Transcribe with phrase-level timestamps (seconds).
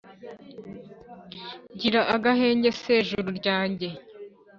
[1.79, 3.87] Gira agahenge se Juru ryanjye